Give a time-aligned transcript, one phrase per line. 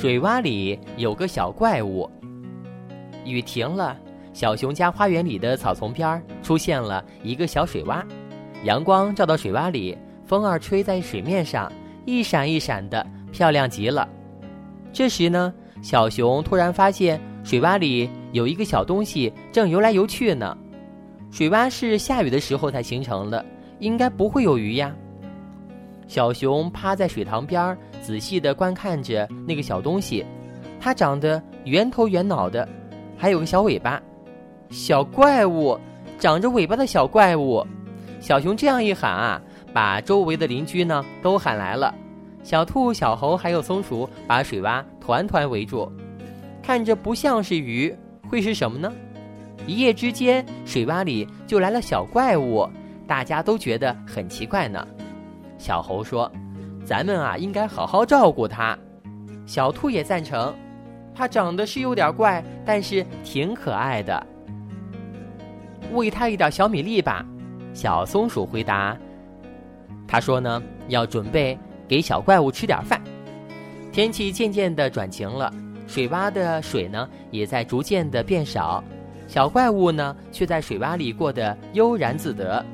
[0.00, 2.08] 水洼里有个小怪物。
[3.24, 3.96] 雨停了，
[4.32, 8.04] 小熊家花园里的草丛边出现了一个小水洼，
[8.62, 11.70] 阳光照到水洼里，风儿吹在水面上，
[12.06, 14.08] 一闪一闪的，漂亮极了。
[14.92, 15.52] 这时呢，
[15.82, 20.56] 小熊突然发现水洼里有一个小东西正游来游去呢。
[21.32, 23.44] 水洼是下雨的时候才形成的，
[23.80, 24.94] 应该不会有鱼呀。
[26.08, 30.24] 小熊趴在水塘边仔细地观看着那个小东西，
[30.80, 32.66] 它长得圆头圆脑的，
[33.16, 34.02] 还有个小尾巴。
[34.70, 35.78] 小怪物，
[36.18, 37.64] 长着尾巴的小怪物。
[38.20, 39.40] 小熊这样一喊啊，
[39.72, 41.94] 把周围的邻居呢都喊来了。
[42.42, 45.92] 小兔、小猴还有松鼠把水洼团团围住，
[46.62, 47.94] 看着不像是鱼，
[48.28, 48.90] 会是什么呢？
[49.66, 52.66] 一夜之间，水洼里就来了小怪物，
[53.06, 54.86] 大家都觉得很奇怪呢。
[55.58, 56.30] 小猴说
[56.86, 58.78] ：“咱们啊，应该好好照顾它。”
[59.44, 60.54] 小兔也赞成，
[61.14, 64.26] 它长得是有点怪，但是挺可爱的。
[65.92, 67.24] 喂它一点小米粒吧。
[67.74, 68.96] 小松鼠回答
[70.06, 73.00] ：“他说呢，要准备给小怪物吃点饭。”
[73.92, 75.52] 天气渐渐的转晴了，
[75.86, 78.82] 水洼的水呢也在逐渐的变少，
[79.26, 82.64] 小怪物呢却在水洼里过得悠然自得，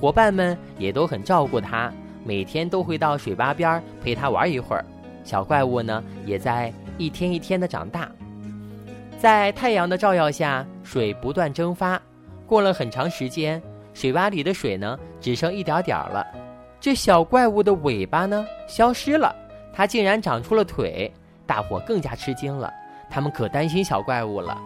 [0.00, 1.92] 伙伴们也都很照顾它。
[2.26, 4.84] 每天都会到水洼边陪它玩一会儿，
[5.22, 8.10] 小怪物呢也在一天一天的长大。
[9.16, 12.02] 在太阳的照耀下，水不断蒸发。
[12.44, 13.62] 过了很长时间，
[13.94, 16.26] 水洼里的水呢只剩一点点了。
[16.80, 19.34] 这小怪物的尾巴呢消失了，
[19.72, 21.12] 它竟然长出了腿。
[21.46, 22.72] 大伙更加吃惊了，
[23.08, 24.58] 他们可担心小怪物了。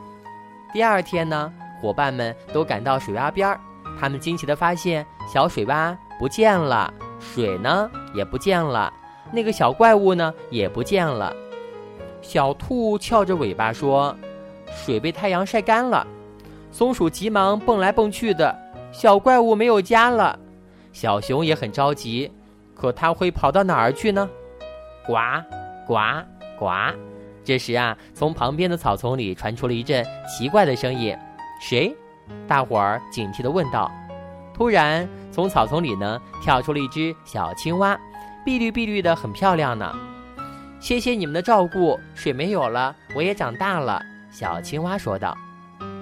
[0.72, 3.60] 第二天呢，伙伴们都赶到水洼边儿
[4.00, 6.92] 他们惊奇地发现小水洼不见了。
[7.20, 8.92] 水呢也不见了，
[9.30, 11.32] 那个小怪物呢也不见了。
[12.22, 14.16] 小兔翘着尾巴说
[14.74, 16.06] ：“水被太阳晒干了。”
[16.72, 18.56] 松鼠急忙蹦来蹦去的，
[18.92, 20.38] 小怪物没有家了。
[20.92, 22.30] 小熊也很着急，
[22.74, 24.28] 可它会跑到哪儿去呢？
[25.06, 25.14] 呱
[25.86, 25.96] 呱
[26.58, 26.66] 呱！
[27.44, 31.16] 这时啊，从旁边的草丛里传出了一阵奇怪的声音。
[31.60, 31.94] 谁？
[32.46, 33.90] 大伙儿警惕地问道。
[34.60, 35.08] 突然。
[35.32, 37.98] 从草丛里呢跳出了一只小青蛙，
[38.44, 39.90] 碧绿碧绿的，很漂亮呢。
[40.78, 44.02] 谢谢你们的照顾，水没有了，我也长大了。
[44.30, 45.34] 小青蛙说道：“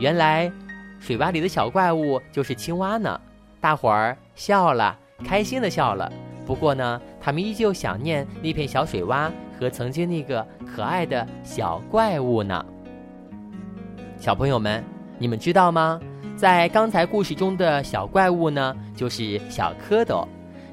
[0.01, 0.51] 原来，
[0.99, 3.21] 水洼里的小怪物就是青蛙呢。”
[3.61, 6.11] 大伙儿笑了，开心的笑了。
[6.45, 9.31] 不过呢，他们依旧想念那片小水洼
[9.61, 12.67] 和曾经那个可爱的小怪物呢。
[14.17, 14.83] 小朋友们，
[15.17, 16.01] 你们知道吗？
[16.39, 20.25] 在刚才故事中的小怪物呢，就是小蝌蚪。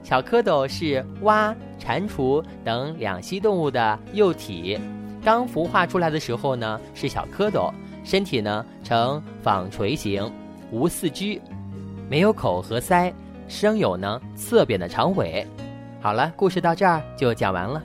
[0.04, 4.80] 小蝌蚪是蛙、蟾蜍等两栖动物的幼体。
[5.24, 7.74] 刚孵化出来的时候呢，是小蝌蚪，
[8.04, 10.32] 身体呢呈纺锤形，
[10.70, 11.42] 无四肢，
[12.08, 13.12] 没有口和腮，
[13.48, 15.48] 生有呢侧扁的长尾。
[16.00, 17.82] 好了，故事到这儿就讲完了。